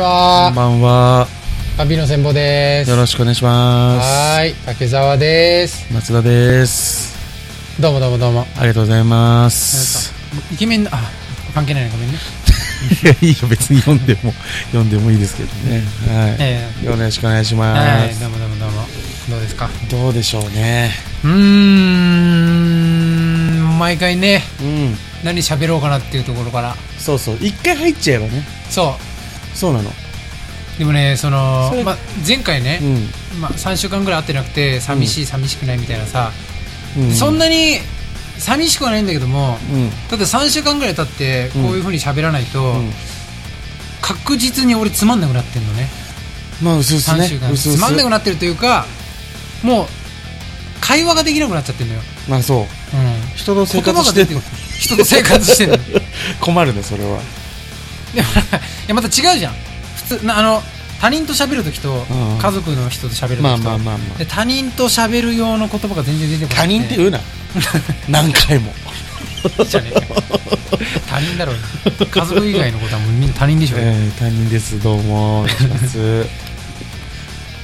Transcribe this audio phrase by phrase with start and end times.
[0.00, 1.26] にちはこんばんは。
[1.76, 4.06] 旅の千歩ですよろしくお願いします。
[4.06, 7.14] はーい竹澤です松田です。
[7.78, 10.14] どうもどうもどうもありがとうございます。
[10.54, 11.00] イケメンなあ
[11.54, 12.16] 関係ないねごめんね
[13.04, 14.32] いや、いいよ、別に読んでも、
[14.72, 15.82] 読んでもいいですけどね。
[16.08, 16.36] はい。
[16.38, 18.20] えよろしくお願いしえまはいす。
[18.20, 18.86] どうもどうもどうも
[19.28, 19.68] どうですか？
[19.90, 20.94] どうでしょうね。
[21.24, 21.34] うーん
[23.78, 24.96] 毎回ねうん。
[25.24, 27.38] 何喋ろうかなっていうところからそうそう。
[27.42, 28.42] 一回入っちゃえばね。
[28.70, 28.96] そ
[29.54, 29.90] そうなの。
[29.90, 29.92] う
[30.78, 31.96] でもねそのま、
[32.26, 33.40] 前回ねう、ん。
[33.40, 36.32] ま、3週間ぐらい会ってなくて寂しい寂しくないみたいなさ、
[36.98, 37.12] うん。
[37.12, 37.78] そんなに
[38.38, 39.90] 寂しくはないんだけどもうん。
[39.90, 42.92] だって3週間ぐらい経ってこういう風に喋らないと、うん。
[44.00, 45.88] 確実に俺つまんなくなってんのね
[46.62, 47.54] まあ、うすうす3ね週間。
[47.54, 48.86] つまんなくなってるというか
[49.62, 49.86] もう
[50.80, 52.58] 会話ができなくなっちゃってんのよ、まあ、そう。
[52.60, 52.66] うん、
[53.36, 54.40] 人と生活してる
[54.78, 55.78] 人と生活してる
[56.40, 57.20] 困るね、それは。
[58.14, 58.18] い
[58.88, 59.54] やまた違うじゃん。
[59.96, 60.62] 普通なあの
[61.00, 62.38] 他人と喋るときとうん。
[62.38, 64.18] 家族の人と喋るときと、まあまあまあまあ。
[64.18, 64.26] で。
[64.26, 67.20] 他人と喋る用の言葉が全然出てこない他人って言うな。
[68.08, 68.74] 何回も。
[69.66, 69.90] じゃね
[71.08, 71.60] 他人だろうよ
[72.10, 74.80] 家族以外のことはもうみんな他人でしょ、えー、担任です。
[74.82, 75.46] どうも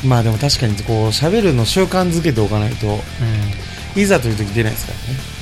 [0.04, 4.00] まあでも確かにこう喋るの習慣づけておかないとうん。
[4.00, 5.20] いざという時出ないですからね。
[5.32, 5.35] う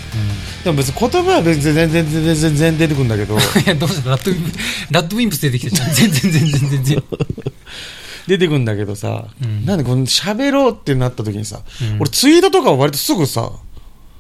[0.65, 3.37] でも別に言葉は全然全然全然全然出てくるんだけど。
[3.37, 4.11] ん、 いやどうした？
[4.11, 4.59] ラッドウィンプ
[4.91, 7.03] ラッドウィンプス出てきたじゃん全然全然全然。
[8.27, 9.65] 出てくるんだけどさ、うん。
[9.67, 12.01] なんでこの喋ろうってなった時にさ、うん。
[12.01, 13.53] 俺ツイートとかは割とすぐさ、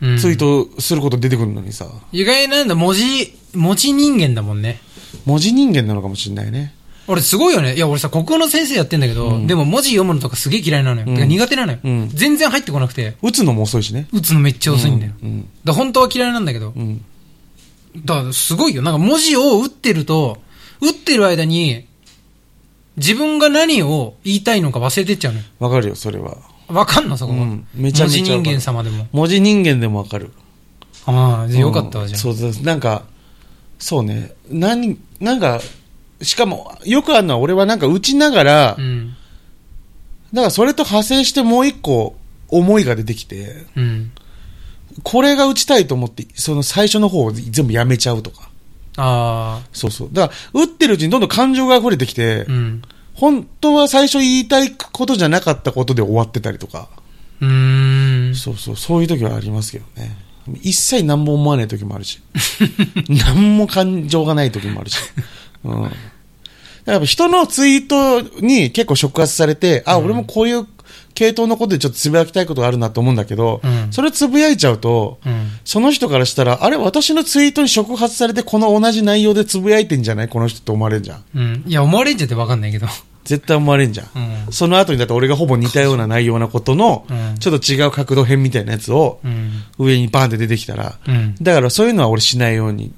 [0.02, 0.18] うん。
[0.18, 1.86] ツイートすること出てくるのにさ。
[2.12, 4.80] 意外なんだ文字文字人間だもんね。
[5.24, 6.74] 文字人間なのかもしれないね
[7.06, 7.74] 俺すごいよね。
[7.74, 9.46] いや俺さ国語の先生やってんだけど、うん。
[9.46, 11.28] でも文字読むのとかすげえ嫌いなのよ、うん。
[11.28, 12.08] 苦手なのよ、うん。
[12.08, 13.16] 全然入ってこなくて。
[13.22, 14.06] 打つのも遅いしね。
[14.12, 15.48] 打つのめっちゃ遅いんだよ、うん。
[15.64, 17.04] だ本当は嫌いなんだけど、うん。
[18.04, 18.82] だからすごいよ。
[18.82, 20.38] なんか文字を打ってると
[20.80, 21.86] 打ってる間に
[22.96, 25.44] 自分が何を言いたいのか忘れてっちゃうのよ。
[25.58, 26.38] わかるよそれは。
[26.68, 27.66] わかんのそこが、うん。
[27.74, 29.06] めちゃめちゃ文字人間様でも。
[29.12, 30.32] 文字人間でもわかる。
[31.06, 32.20] ああよかったわ、うんじゃあ。
[32.20, 33.02] そうですなんか
[33.78, 34.32] そうね。
[34.48, 35.60] 何なんか
[36.22, 39.16] しかもよくあるのは俺はなんか打ちながら、うん。
[40.32, 42.16] だからそれと派生してもう一個
[42.48, 44.12] 思いが出てきてうん。
[45.02, 48.50] これが打ちたいと思ってその最初の方を全部やめちゃうとか。
[48.96, 50.08] ああそうそう。
[50.12, 52.82] だから打ってるうちにどんどん感情が溢れてきて、うん。
[53.14, 56.88] 本当は最初言いたいことじゃなかったことで終わってたりとか。
[57.40, 58.34] うーん。
[58.34, 58.76] そうそう。
[58.76, 60.16] そういう時はありますけどね。
[60.62, 62.20] 一切何も思わない時もあるし。
[63.08, 64.96] 何も感情がない時もあるし、
[65.64, 65.94] うん、だか
[66.86, 70.66] らやっぱ人のツイートに結構触発されて、あ、俺もこういう
[71.14, 73.92] 系統のことでちょっとつぶやきたいことがあるなと思うんだけど、うん。
[73.92, 75.46] それつぶやいちゃうと、うん。
[75.64, 80.28] その人からしたら、あれ、私のツイートに触発されて、この同じ内容でつぶやいてんじゃない？
[80.28, 81.24] この人って思われるじゃん。
[81.36, 81.64] うん。
[81.66, 82.88] いや思われんじゃってわかんないけど。
[83.22, 84.08] 絶対思われんじゃん。
[84.46, 84.52] うん。
[84.52, 89.62] その後にだって俺がほぼ似たような内容なことのうん、ちょっと違う角度編みたいなやつをうん。
[89.78, 91.36] 上にバーンって出てきたら、うん。
[91.40, 92.92] だからそういうのは俺しないように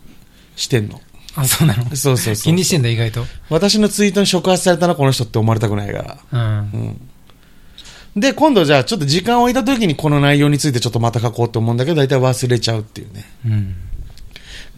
[0.56, 1.02] してんの。
[1.36, 1.84] あそうなの？
[1.94, 2.52] そうそうそう。
[2.52, 6.62] 気にしてんだ意外と私のツイートに触発されたな、この人って思われたくないから。
[6.72, 7.00] うん
[8.16, 13.24] で、今度じゃあちょっと時間を置いた時にこの内容についてちょっとまた書こうと思うんだけど、大体忘れちゃうっていうね。
[13.44, 13.76] うん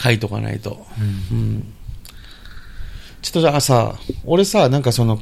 [0.03, 0.87] 書いとかないと。
[1.31, 1.73] うん。
[3.23, 5.21] ちょっとじゃあさ、俺さ、なんかその、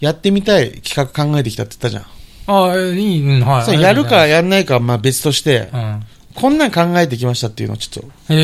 [0.00, 2.04] やってみたい企画考えてきたって言ったじゃん。
[2.48, 6.02] ああいいうんはいそれやるかやんないかはまあ別として、うん
[6.36, 8.34] こんなん考えてきましたっていうのをちょっと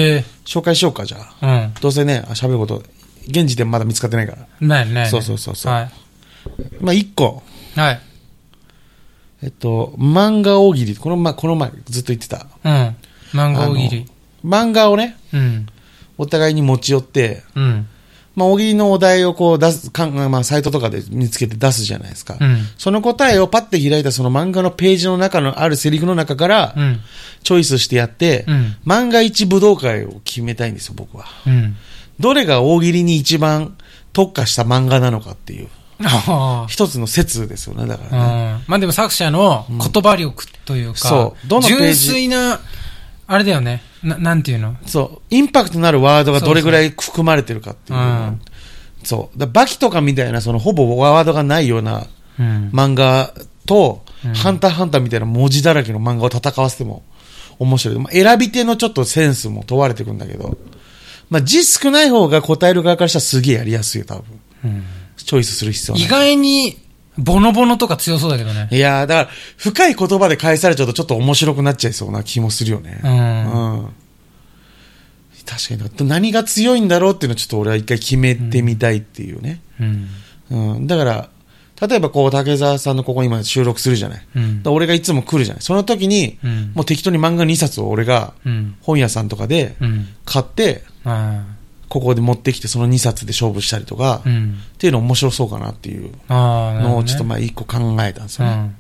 [0.45, 1.65] 紹介しようか、じゃあ。
[1.65, 1.75] うん。
[1.81, 2.83] どうせね、あ喋ること、
[3.29, 4.47] 現時点まだ見つかってないから。
[4.61, 5.11] ないないない。
[5.11, 5.73] そうそうそうそう。
[5.73, 5.91] はい。
[6.81, 7.43] まあ一個、
[7.77, 8.01] はい。
[9.43, 12.47] えっと、漫画大喜利、この,、ま、この前ずっと言ってた。
[12.65, 12.97] うん。
[13.33, 14.07] 漫画大喜利。
[14.45, 15.67] 漫画をね、うん。
[16.19, 17.89] お互いに持ち寄って、うん
[18.35, 22.37] まあ、大喜利のお題をこう出す、かんまあ、サイトとかで見つけて出すじゃないですか。
[22.41, 22.67] うん。
[22.79, 27.01] その答えをパッて開いたその漫画のページの中のあるセリフの中から、うん。
[27.43, 28.77] チョイスしてやって、うん。
[28.87, 31.27] 漫画一武道会を決めたいんですよ、僕は。
[31.47, 31.77] うん。
[32.21, 33.77] どれが大喜利に一番
[34.13, 35.69] 特化した漫画なのかっていう、
[36.05, 38.33] あ一つの説ですよね、だかあらね。
[38.33, 38.65] うん。
[38.67, 41.49] まあでも作者の言葉力というか、そう。
[41.49, 42.61] どのページ純粋な、
[43.33, 43.83] あれだよね。
[44.03, 44.77] ななんていうの？
[44.87, 48.03] そう、インパクトのあるワードがどれぐらい含まれてるかっていうう。
[48.03, 48.41] ん。
[49.05, 49.39] そう。
[49.39, 52.07] だバキとかみたいな、そのほぼワードがないような
[52.39, 52.71] うん。
[52.73, 53.33] 漫画
[53.67, 57.03] と、うんハンターハンターみたいな文字だらけの漫画を戦わせても
[57.59, 57.99] 面白い。
[57.99, 60.57] まあ、選び手のちょっとセンスも問われてくるんだけど、
[61.29, 64.25] まあ、字少ない方が答える側からしたらすげえやりやすいよ、多分。
[64.65, 64.85] うん
[65.17, 66.05] チョイスする必要ない。
[66.05, 66.79] 意外に、
[67.19, 68.69] ボノボノとか強そうだけどね。
[68.71, 73.01] いやー、だから、深い言葉で返されちゃうとちょっと面白くなっちゃいそうな気もするよね。
[73.05, 73.89] うんうん
[75.45, 76.09] 確かに。
[76.09, 79.61] 何が強いんだろうっていうのをちょっと俺は一回決めてみたいっていうね。
[79.81, 80.09] うん。
[80.51, 80.87] うん。
[80.87, 81.29] だから、
[81.87, 84.27] 例えばこう、竹澤さんのここ今収録するじゃない。
[84.37, 85.63] うん俺がいつも来るじゃない。
[85.63, 88.77] その時に、うんもう適当に漫画2冊を俺がうん。
[88.81, 90.09] 本屋さんとかでうん。
[90.25, 91.45] 買って、あ
[91.93, 94.29] ここで持ってきてその2冊で勝負したりとか、あ。
[94.29, 94.57] うん。
[94.73, 96.11] っていうの面白そうかなっていう。
[96.31, 98.53] のをちょっとまあ一個考えたんですよね。
[98.53, 98.77] うん。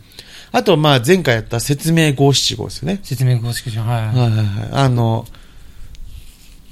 [0.50, 3.00] あとまあ前回やった説明五七五ですよね。
[3.02, 4.06] 説明公式上、はい。
[4.06, 4.46] はいはいはい。
[4.72, 5.26] あの、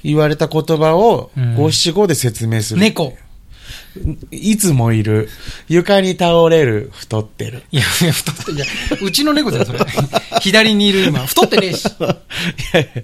[0.03, 2.79] 言われた言葉をうん五七五で説明する。
[2.79, 3.15] 猫。
[4.31, 5.29] いつもいる。
[5.67, 6.89] 床に倒れる。
[6.91, 7.61] 太ってる。
[7.71, 8.65] いや、いや太って、いや、
[8.99, 9.79] うちの猫だよ、それ。
[10.41, 11.19] 左にいる今。
[11.19, 11.85] 太ってねえし。
[12.01, 12.01] い
[12.73, 13.03] やいや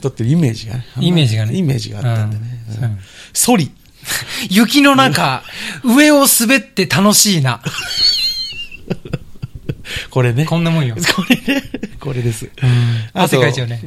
[0.00, 0.84] 太ってるイメージがね。
[1.00, 2.42] イメージがねイメージがあったんでね。
[3.32, 3.70] ソリ。
[4.50, 5.42] 雪の中、
[5.84, 7.60] 上を滑って楽しいな。
[10.10, 10.44] これね。
[10.44, 10.96] こんなもんよ。
[11.14, 11.62] これね。
[11.98, 12.48] これです。
[13.12, 13.82] 汗かいちゃうね。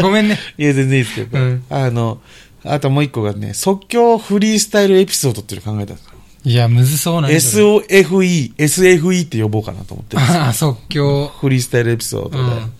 [0.00, 0.38] ごめんね。
[0.58, 1.38] いや、全然いいですけど。
[1.38, 2.20] うんあの、
[2.64, 6.12] あともう一個がね、即興フリースタイルエピソードっていうのを考えたんですよ。
[6.44, 7.38] いや、むずそうなね。
[7.40, 11.28] それ SOFE、SFE って呼ぼうかなと思ってああ、即興。
[11.40, 12.38] フリースタイルエピソードで。
[12.38, 12.72] うん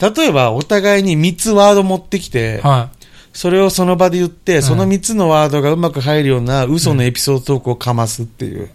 [0.00, 2.90] 例えば、お互いに3つワード持ってきて、は
[3.32, 8.66] それをその場で言って、んその3つのワードがうまく入るような嘘のエピソードトークをかますっていう。
[8.66, 8.68] い。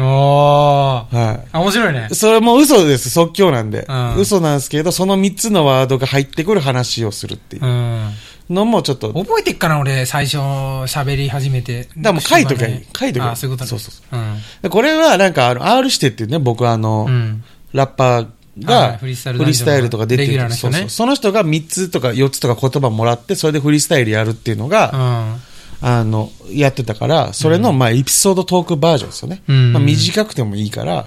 [0.00, 0.04] おー。
[0.04, 2.14] はあ、面白いねい。。
[2.14, 3.86] それも嘘です、即興なんで。
[3.88, 8.10] うん嘘なんですけど、その3つのワードが入ってくる話をするっていううん。
[8.50, 11.88] のもちょっと、覚えてっかな、俺、最初、喋り始めて。
[11.96, 12.84] らもう書いときゃいい。
[12.96, 13.28] 書いときゃいい。
[13.30, 13.70] ああ、そういうことね。
[13.70, 14.36] そうそうそううん。
[14.62, 17.42] でこれはなんか、あの、R してっていうね、僕あの、うん。
[17.72, 18.26] ラッパーはい
[18.58, 24.96] が、フリースタイルとか出てるねそうそうその人が3つとか4つとか言葉もらって、それでフリースタイルやるっていうのが、う
[25.36, 25.40] ん。
[25.82, 29.42] あの、やってたから、それの、まあ、エピソードトークバージョンですよね。
[29.46, 31.04] うんまあ、短くてもいいから。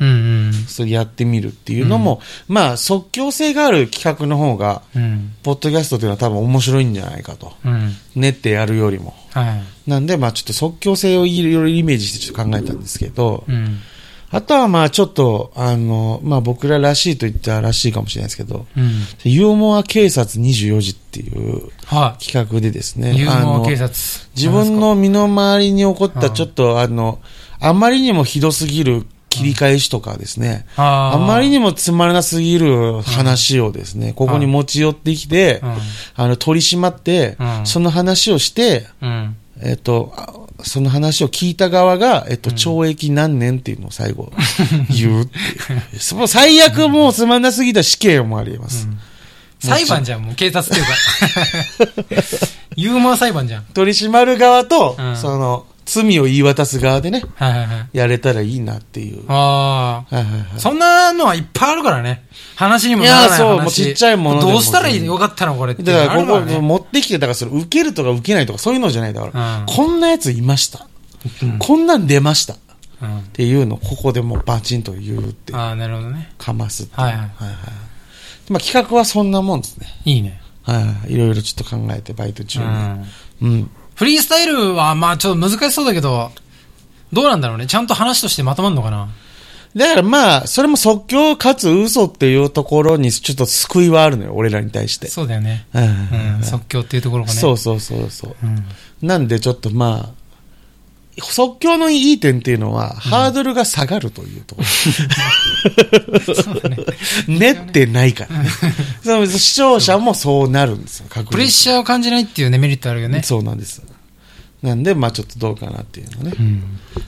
[0.67, 5.33] それやってみるっていうのも、まあ、即興性がある企画の方が、うん。
[5.43, 7.53] ポッドキャストっていうのは多分面白いんじゃないかと。
[7.65, 7.95] うん。
[8.15, 9.15] 練ってやるよりも。
[9.31, 9.89] はい。
[9.89, 13.79] なんで、まあ、ちょっと即興性をいろいろイメージしてちょっと考えたんですけど、うん。
[14.31, 18.91] あとはまあ、ちょっと、あの、まあ、僕ららしいと言ったららしいかもしれないですけど、うん。
[19.23, 23.19] ユーモア警察24時っていうは企画でですね、い。
[23.19, 23.91] ユーモアあの警察。
[24.35, 27.19] 自分の身の回りに起こったうんちょっとあの、
[27.59, 35.77] あまりにもひどすぎる切り返しとかですね、あまりにもつまらなすぎる話をですね、ここに持ち寄ってきて、うん
[36.15, 39.35] あの、取り締まって、うんその話をして、うん。
[39.61, 40.33] えっと、あ
[40.63, 44.31] その話を聞いた側が、えっと、懲役何年っていうのを最後
[44.89, 45.37] 言うって
[45.93, 45.99] いう。
[45.99, 48.87] その最悪もうつまんなすぎた死刑もあり得ます。
[49.59, 52.47] 裁判じゃん、もう警察っていうか。
[52.75, 53.63] ユーモア裁判じゃん。
[53.73, 57.97] 取り締まる側と、うんその、罪を言い渡す側でね、はいはいはい。
[57.97, 59.23] やれたらいいなっていう。
[59.27, 60.59] あはいはいはいあ。
[60.59, 62.25] そんなのはいっぱいあるからね。
[62.55, 63.29] 話にもならない話。
[63.29, 65.83] いやそうもうちっちゃいものでもどうしたらよかったのこれって。
[65.83, 69.13] だから、ここ、持ってきて、だから、それ、受けるとか受けないとか、そういうのじゃない。
[69.13, 70.87] だから、うんこんなやついました。
[71.59, 72.53] こんなん出ました。
[72.53, 72.57] っ
[73.01, 73.21] うん。
[73.33, 76.31] ていうのを、ここでもうバチンと言うって、ああ、なるほどね。
[76.37, 76.95] かますって。
[76.95, 77.55] はいはいはいはい
[78.51, 79.87] まあ、企画はそんなもんですね。
[80.05, 80.41] いいね。
[80.63, 81.13] はいはい。
[81.13, 82.65] いろいろちょっと考えて、バイト中に。
[83.41, 83.71] うん。
[83.99, 84.05] うん。
[84.05, 86.31] フリースタイルは、まあちょっと難しそうだけど、
[87.11, 87.67] どうなんだろうね。
[87.67, 89.09] ちゃんと話としてまとまるのかな？
[89.75, 95.07] だからまあ、それも即興かつ嘘っていうところに、ちょっと救いはあるのよ、俺らに対して。
[95.07, 95.67] そうだよね。
[95.73, 95.79] う
[96.39, 96.43] ん。
[96.43, 97.39] 即興っていうところがね。
[97.39, 98.35] そうそうそうそう。
[98.41, 98.65] うん。
[99.07, 100.18] なんでちょっとまあ、
[101.21, 104.61] 即興のいい点っていうのは、ハードルが下がるというとこ
[107.27, 107.37] ろ。
[107.39, 108.49] 練ってないからね。
[109.03, 113.23] その視聴者もそうなるんですよ、確プレッシャーを感じないっていうね、メリットあるよね。
[113.23, 113.81] そうなんです。
[114.61, 116.33] なんで、まあちょっとどうかなっていうのね。
[116.37, 116.63] うん。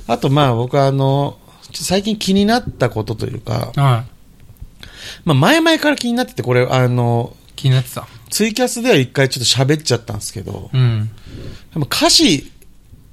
[0.07, 1.37] あとまあ僕はあの、
[1.73, 4.05] 最近気になったことというか、は
[5.25, 7.51] まあ前々から気になってて、これあの、い。
[7.55, 8.07] 気になってた。
[8.29, 11.09] ツイキャスでは一回ちょっと喋っちゃったんですけど、うん。
[11.73, 12.51] でも歌詞、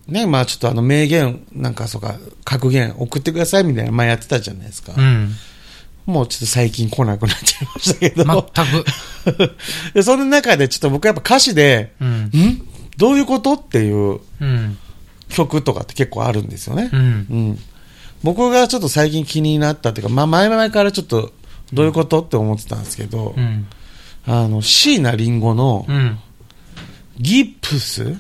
[0.09, 4.95] ね、まあちょっとあの名言、なんかそうか、格言送ってくださいみたいな前やってたじゃないですか。
[4.97, 5.35] うん。
[6.07, 8.53] もうちょっと最近来なくなっちゃいましたけど。
[8.57, 8.67] 全
[9.35, 9.55] く。
[9.93, 12.09] でその中でちょっと僕やっぱ歌詞で、うん。
[12.09, 12.63] ん？
[12.97, 13.53] どういうこと？
[13.53, 14.79] っていううん。
[15.29, 16.89] 曲とかって結構あるんですよね。
[16.91, 17.01] うん。
[17.01, 17.05] う
[17.53, 17.59] ん。
[18.23, 21.33] 僕がちょっと最近気になったっていうか、まあ前々からちょっと
[21.75, 22.23] どういうこと？
[22.23, 23.67] って思ってたんですけど、うん。
[24.27, 26.19] あの、椎名林檎のうん。
[27.19, 28.17] ギプス？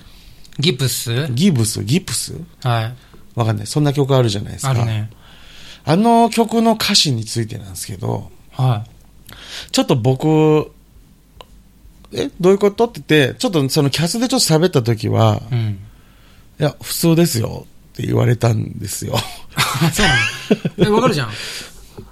[0.59, 1.29] ギプス？
[1.33, 1.85] ギブス？
[1.85, 2.35] ギプス？
[2.63, 2.95] はい。
[3.35, 3.67] わかんない。
[3.67, 4.71] そんな曲あるじゃないですか。
[4.71, 5.11] あるね。
[5.85, 8.85] あの曲の歌詞についてなんですけど、は
[9.71, 10.71] ちょっと僕、
[12.13, 12.87] え、どういうこと？
[12.87, 15.55] って言って、ちょっとそのキャスでちょっと喋った時は、い。
[15.55, 15.81] うん。
[16.61, 19.17] いや、普通ですよって言われたんですよ。
[19.93, 20.89] そうなの？
[20.89, 21.29] え、わかるじゃん。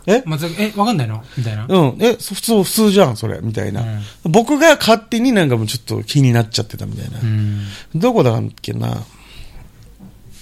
[0.07, 0.23] え？
[0.27, 1.23] まず、え、わかんないの？
[1.37, 1.67] みたいな。
[1.69, 3.85] うん、え、そ普通、普通じゃん、それ、みたいな、
[4.25, 7.21] 僕が勝手になんかもうちょっと気になっちゃってたみたいな。
[7.21, 7.65] うん。
[7.95, 9.05] どこだっけな。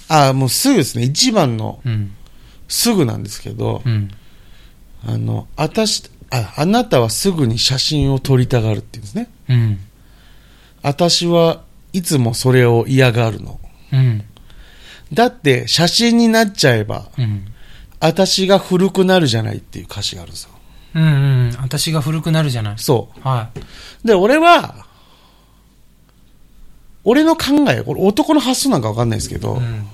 [0.08, 1.04] あ、もうすぐですね。
[1.04, 2.12] 一番のうん。
[2.68, 4.10] すぐなんですけど、うん。
[5.06, 9.30] あの、あたし、あ、あなたはすぐに写真を撮りたがるっていうんですね。
[9.48, 9.80] うん。
[10.82, 13.60] 私はいつもそれを嫌がるの。
[13.92, 14.24] うん。
[15.12, 17.44] だって写真になっちゃえば、うん。
[18.06, 20.50] 私が古くなるじゃないっていう歌詞があるんですよ。
[20.94, 21.06] うんう
[21.48, 21.56] ん。
[21.62, 22.74] 私が古くなるじゃない。
[22.76, 23.48] そは
[24.04, 24.06] う。
[24.06, 24.86] で、俺は、
[27.02, 29.58] 俺の考え、これ男の発想なんかわかんないですけど、い。
[29.58, 29.86] うん。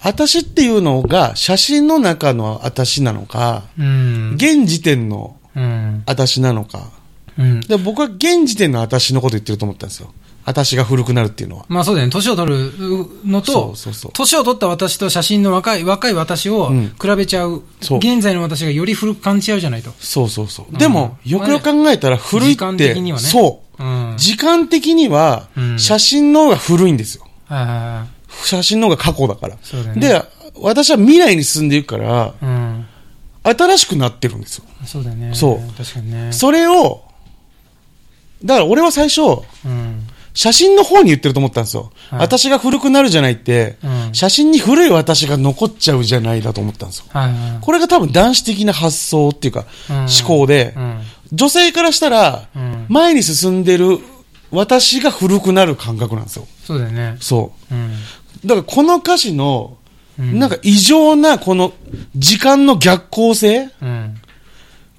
[0.00, 4.34] 私っていうのが写真の中の私なのか、うん。
[4.34, 6.02] 現時点のうん。
[6.06, 6.90] 私なのか。
[7.36, 7.60] うん。
[7.60, 10.12] で僕は現時点の私のこと言ってると思ったんですよ。
[10.48, 11.66] 私が古くなるっていうのは。
[11.68, 12.10] まあそうだよね。
[12.10, 12.72] 年を取る
[13.26, 14.10] のそと。
[14.14, 17.62] 年を取った私と写真の若い、若い私をうん比べちゃう。
[17.82, 19.92] そう現在の私がより古く感じちゃうじゃないと。
[20.00, 20.74] そうそうそう。
[20.74, 23.82] んでも、よくよく考えたら古いって、時間的にはねそう。
[23.82, 24.14] うん。
[24.16, 27.26] 時間的にはう、ん写真の方が古いんですよ。
[28.42, 29.58] 写真の方が過去だから。
[29.62, 30.00] そうだよね。
[30.00, 30.22] で、
[30.62, 32.86] 私は未来に進んでいくから、うん。
[33.44, 34.64] 新しくなってるんですよ。
[34.86, 35.34] そうだよね。
[35.34, 36.32] そう確かにね。
[36.32, 37.02] それを、
[38.42, 40.07] だから俺は最初、うん。
[40.38, 41.90] 写真の方に言ってると思ったんですよ。
[42.10, 47.06] はい私が古くなるじゃないって、うん写真に古い私が残っちゃうじゃないだと思ったんですよ。
[47.08, 47.58] はいはい。
[47.60, 51.00] これが多分男子的な発想っていうか、うん思考で、うん。
[51.32, 53.98] 女性からしたら、うん前に進んでる
[54.52, 56.46] 私が古くなる感覚なんですよ。
[56.64, 57.16] そうだよね。
[57.18, 57.52] そ
[58.44, 58.46] う。
[58.46, 59.76] だからこの歌詞の、
[60.20, 61.72] うんなんか異常なこの
[62.14, 63.70] 時間の逆行性？
[63.82, 64.14] うん。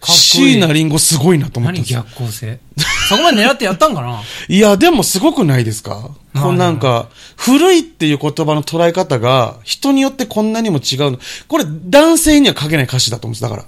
[0.02, 2.06] いい椎名林檎すごいなと思ったん何ですよ。
[2.10, 2.60] 逆行性？
[3.10, 4.22] そこまで狙ってやったんかな？
[4.48, 6.12] いや、でもすごくないですか？
[6.34, 11.20] まあこうなんか、古いっていう言葉の捉え方が、人によってこんなにも違うの。
[11.48, 13.42] これ、男性には書けない歌詞だと思うんです。
[13.42, 13.66] だから、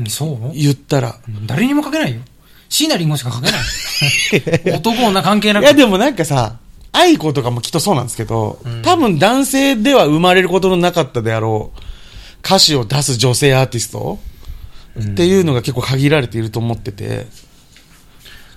[0.00, 0.52] うんそう？
[0.54, 1.16] 言ったら。
[1.46, 2.20] 誰にも書けないよ。
[2.68, 4.72] 椎名林檎しか書けない。
[4.78, 5.66] 男女関係ないく。
[5.66, 6.56] や、でもなんかさ、
[6.92, 11.80] 愛子とかもきっとそうなんですけど、多分男性では生まれることのなかったであろう
[12.44, 14.18] 歌詞を出す女性アーティスト、
[14.98, 17.26] っていうのが結構限られていると思ってて、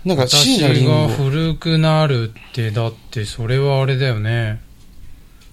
[0.06, 1.08] なんか椎私が。
[1.08, 4.62] 古くなるって、だってそれはあれだよね。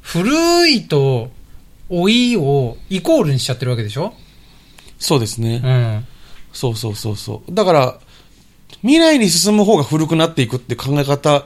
[0.02, 1.30] 古いと
[1.88, 4.14] 老いをイコールにしちゃってるわけでしょ？
[4.98, 5.60] そうですね。
[5.64, 6.06] うん。
[6.52, 7.54] そうそうそうそう。
[7.54, 7.98] だから、
[8.82, 11.44] 未来に進む方が古くなっていくって考え方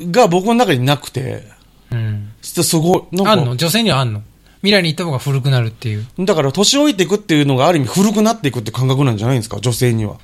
[0.00, 1.44] が僕の中になくて、
[1.90, 2.32] うん。
[2.40, 3.56] すごい、あんの？
[3.56, 4.22] 女性にはあんの？
[4.62, 6.06] 未来に行った方が古くなるっていう。
[6.18, 10.18] だから年老いていくっていうのがある意味古くなっていくって感覚なんじゃないんですか、女性には。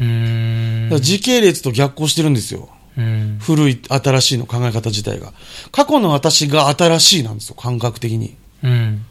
[0.00, 0.55] うーん
[0.94, 1.00] ら。
[1.00, 2.68] 時系列と逆行してるんですよ。
[2.96, 3.38] うん。
[3.40, 5.32] 古い、新しいの考え方自体が。
[5.72, 8.34] 過去の私が新しいなんですよ、感覚的に。
[8.62, 9.04] うん。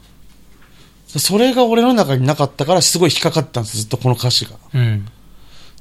[1.08, 4.52] それが俺の中になかったからすごい引っかかったんです、ずっとこの歌詞が。
[4.52, 5.06] っうん。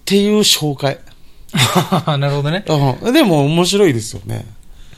[0.06, 1.00] ていう紹介。
[2.20, 2.64] なるほどね。
[2.68, 4.46] うんでも面白いですよね。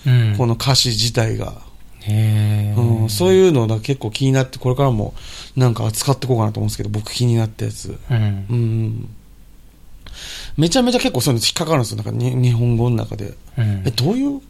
[0.06, 0.36] うん。
[0.38, 1.66] この歌詞自体が。
[2.10, 5.14] うん、そういうのが結構気になって、これからも
[5.58, 8.00] なんか扱っていこうかなと思うんですけど、僕気になったやつ。
[8.10, 8.56] うんう。
[8.56, 9.10] ん。
[10.58, 11.98] めちゃめちゃ結構そういうの引っかかるんですよ。
[11.98, 13.36] なんかに日本語の中で。
[13.58, 14.42] うんえ、どういう、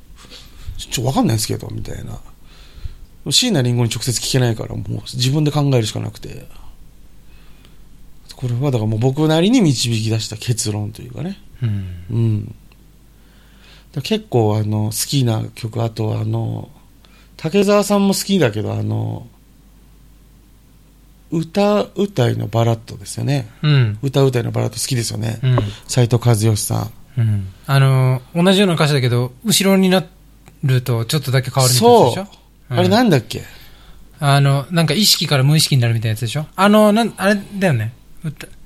[0.78, 2.20] ちょ、わかんないですけど、みたいな。
[3.30, 6.48] 椎名林檎に直接聞けないから、もう自分で考えるしかなくて。
[8.36, 11.40] これはだからもう僕なりに導き出した結論というかね。
[11.62, 12.06] うん。
[12.12, 12.56] うん。
[13.94, 16.70] で結構あの、好きな曲、あとはあの、
[17.36, 19.28] 竹澤さんも好きだけど、あの、
[21.32, 23.50] 歌うたいのバラッドですよね。
[23.62, 24.00] うん。
[24.02, 25.40] 歌うたいのバラッド好きですよね。
[25.44, 25.58] うん。
[25.88, 27.20] 斉藤和義さん。
[27.20, 27.48] うん。
[27.66, 30.06] あの、同じような歌詞だけど、後ろにな
[30.64, 32.26] るとちょっとだけ変わるみたいなやつでしょ？
[32.26, 32.32] そ
[32.76, 33.44] うあれなんだっけ？
[34.20, 36.46] あの、なんか意識から無意識になるみたいなやつでしょ？
[36.56, 37.94] あの、なん、あれだよね。
[38.24, 38.48] 歌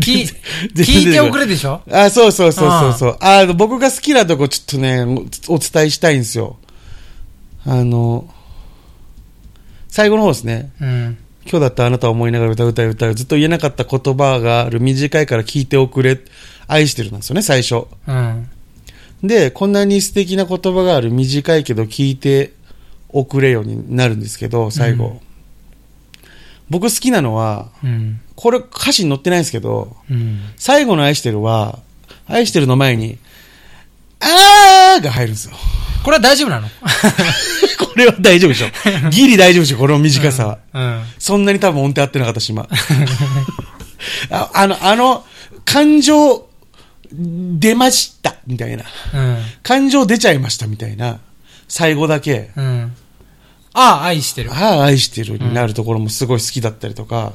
[0.00, 0.28] 聞
[0.74, 1.80] 聞いておくれでしょ？
[1.90, 3.16] あ、そうそうそうそうそう。
[3.20, 5.02] あの、僕が好きなとこちょっとね、
[5.48, 6.58] おお伝えしたいんですよ。
[7.64, 8.28] あの、
[9.92, 10.72] 最後の方ですね。
[10.80, 11.18] うん。
[11.44, 13.14] 今日だったらあなたを思いながら歌う歌う歌う。
[13.14, 16.18] ずっと言えなかった言葉がある短いから聞いておくれ。
[16.66, 17.86] 愛してるなんですよね、最初。
[18.08, 18.48] うん。
[19.22, 22.54] で、こんなに素敵な言葉がある短いけど聞いて
[23.10, 25.06] おくれよになるんですけど、最後。
[25.06, 25.20] うん
[26.70, 28.20] 僕好きなのは、うん。
[28.34, 30.40] これ歌詞に載ってないんですけど、うん。
[30.56, 31.78] 最後の愛してるは、
[32.26, 33.18] 愛してるの前に、
[34.20, 35.52] あーが入るんですよ。
[36.04, 36.68] これは大丈夫なの？
[37.78, 38.66] これは大丈夫でしょ。
[39.10, 40.58] ギリ大丈夫でしょ、この短さは。
[40.72, 41.02] うん。
[41.18, 42.68] そんなに多分音程合ってなかったし、今。
[44.30, 45.24] ああの、あの、
[45.64, 46.46] 感情、
[47.12, 48.84] 出ました、みたいな。
[49.14, 49.38] うん。
[49.62, 51.18] 感情出ちゃいました、みたいな。
[51.68, 52.96] 最後だけ、うん。
[53.74, 54.52] ああ、愛してる。
[54.52, 57.32] ああ、愛してるになるところもすごい好きだったりとか、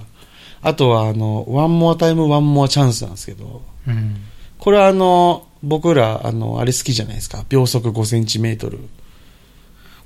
[0.61, 4.17] あとは、あの、 One more time, One more chance なんですけど、うん。
[4.59, 7.45] これはあの、僕ら、あの、あれ好きじゃないですか。
[7.49, 8.79] 秒速5センチメートル。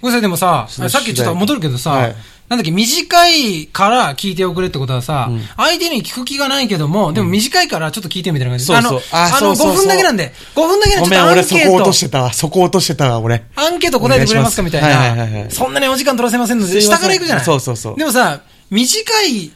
[0.02, 2.16] これさ、でもさ、そのさっきちょっと戻るけどさ、はい。
[2.50, 8.66] なんだっけ、短いから聞いておくれってことはさ、うん相手に聞く気がないけども、でも短いからちょっと聞いてみたいな感じ。
[8.66, 9.02] そうそう。
[9.12, 9.76] あの、あそうそうそう。
[9.76, 11.72] 5分だけなんで、5分だけなんごめん、でちょっとアン俺そケート。
[11.72, 12.34] こ落とし、てたわ。
[12.34, 13.44] そこ落としてたわ、俺。
[13.56, 15.40] アンケート答えてくれますかみたいはいはいはいはな。
[15.42, 15.46] い。
[15.52, 17.46] そんなにお時間取らせませんので、下から行くじゃない。
[17.46, 17.98] そうそうそう。
[17.98, 19.52] でもさ、短い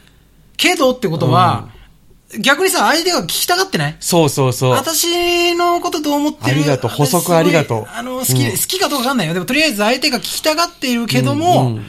[0.56, 1.68] けどってことは、
[2.40, 3.96] 逆にさ、相手が聞きたがってない？
[4.00, 4.72] そうそうそう。
[4.72, 6.58] 私のことどう思ってる？
[6.58, 6.92] ありがとう。
[6.92, 7.88] 補足ありがとう。
[7.96, 8.52] あの、好き、うん。
[8.52, 9.34] 好きかどうかわかんないよ。
[9.34, 11.86] でもとりあえず相手が聞きたがっているけども、うんうん。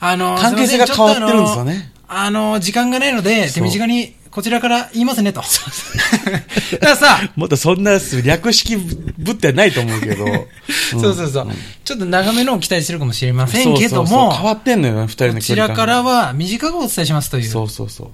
[0.00, 1.92] あの、関係性が変わってるんですよね。
[2.08, 5.40] あの、時間がないので、手短にこちらから言いますねと。
[6.72, 10.24] だからさ、もっとそんな略式ぶってはないと思うけど。
[10.28, 10.46] ん。
[10.90, 11.48] そうそうそう、
[11.84, 14.32] ちょっと長めのを期待してるかもしれませんけども、そうそうそう。
[14.36, 15.74] 変わってんのよ、二人のこ距離感が。
[15.74, 17.48] ちらからは短くお伝えしますという。
[17.48, 18.10] そうそうそう。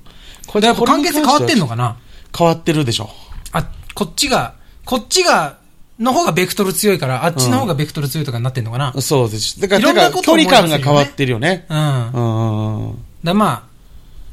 [0.47, 1.97] こでやっぱ関係性変わってんのかかな
[2.37, 3.11] 変わってるでしょ。
[3.53, 5.59] あ、こっちが、こっちが、
[5.99, 9.61] の方がベクトル強いから、あっちの方がベクトル強いとかになってんのかな、そうです。
[9.61, 11.67] だから、から距離感が変わってるよね。
[11.69, 11.79] うん。
[11.79, 13.05] うんうんうん。
[13.23, 13.63] だまあ、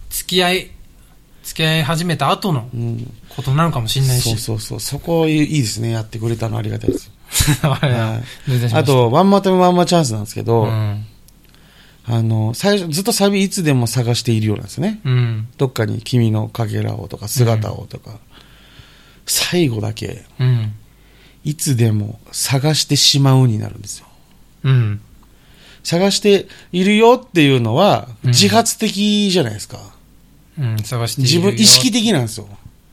[0.09, 0.71] 付き合い、
[1.43, 4.29] 付き合い始めた後のうんことなのかもしれないし。
[4.29, 4.79] そうそうそう。
[4.79, 5.91] そこいいですね。
[5.91, 7.11] やってくれたのありがたいです。
[7.61, 7.77] は
[8.67, 11.05] いあ、と、ワンマータイムワンマーチャンスなんですけど、うん。
[12.11, 14.99] あの、最初、ずっとサビいつでも探しているようなんですね。
[15.05, 15.47] うん。
[15.57, 18.17] どっかに君のかけらをとか姿をとか。
[19.27, 20.73] 最後だけ、うん。
[21.43, 24.07] いつでも探してしまうになるんですよ。
[24.63, 25.01] うん。
[25.83, 29.77] 探しているよっていうのは、うん自発的じゃないですか。
[30.57, 30.77] うん。
[30.79, 32.49] 探して自分、意識的なんですよ。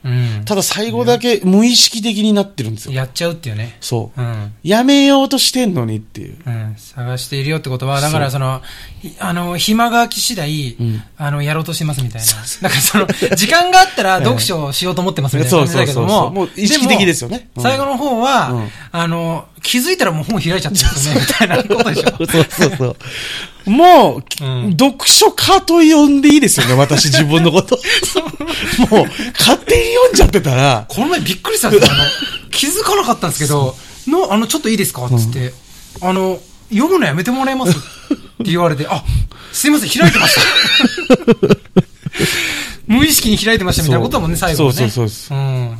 [0.06, 0.44] うん。
[0.44, 2.92] ただ最後だけ無意識的になってるんですよ。
[2.92, 3.76] やっちゃうっていうね。
[3.80, 4.20] そう。
[4.20, 4.52] うん。
[4.62, 6.36] やめようとしてんのにっていう。
[6.46, 8.62] うん、探しているよってことは、だからその、
[9.02, 12.26] いあの、暇が空き次第、うんあの、やろうとしてますみたいな。
[12.62, 22.10] なんかその、 時間があったら読書をしようと思ってますみたいな感じだけどそうそうそうそも、うもう意識的ですよね最後の方は、うんあの、気づいたらもう本開いちゃってるんですよね、みたいなことでしょ。
[22.24, 22.96] そうそうそ
[23.66, 23.70] う。
[23.70, 27.76] もう、うん読書家と呼んでいいですよね、私自分のこと。
[28.88, 31.92] もう、勝手に読んじゃってたら、この前びっくりしたんですよ。
[31.92, 32.04] あの、
[32.52, 33.74] 気づかなかったんですけど、
[34.06, 35.08] の、あの、ちょっといいですか？
[35.10, 35.52] つって、
[36.00, 36.38] あの、
[36.70, 37.72] 読むのやめてもらえます？
[37.72, 39.02] って言われて、あ、
[39.52, 40.40] すいません、開いてました。
[42.86, 44.78] 無意識に開いてましたみたいなことだもんね、最後はね。
[44.78, 45.78] そうそうそううん。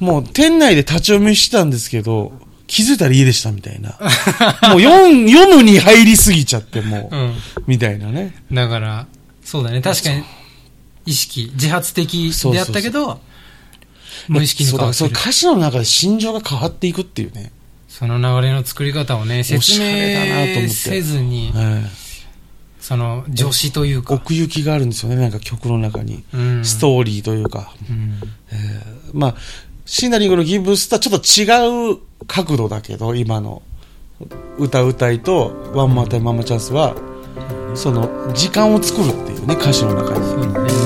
[0.00, 2.32] もう店内で立ち読みしてたんですけど、
[2.68, 3.98] 気づいたら家でしたみたいな。
[4.70, 7.34] もう読ん 読むに入りすぎちゃって、もう、うん。
[7.66, 8.34] みたいなね。
[8.52, 9.06] だから、
[9.42, 10.22] そうだね、確かに、
[11.06, 13.20] 意識、自発的であったけど、
[14.28, 17.50] 無意識にそうだからそ変わってるの歌詞の中で心情が変わっていくっていうね。
[17.88, 22.08] その流れの作り方をね、説しゃれだなと思って明せずに、はい
[22.80, 26.24] その、助詞というか、奥行きがあるんですよね、なんか曲の中に。
[26.32, 27.74] うんストーリーというか。
[27.90, 28.20] うん
[29.12, 29.34] まあ、
[29.84, 33.62] シナリングのギブスとはちょっと違う角度だけど、今の
[34.58, 36.94] 歌うたいとワンマータイムママチャンスは、
[37.74, 40.77] その時間を作るっていうね、歌詞の中に。